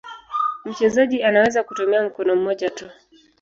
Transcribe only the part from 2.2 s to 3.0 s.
mmoja tu.